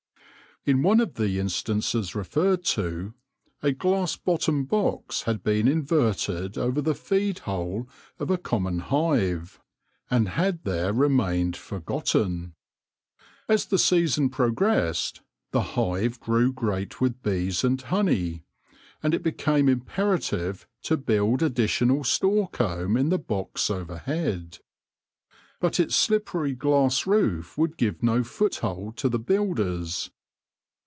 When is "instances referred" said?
1.39-2.63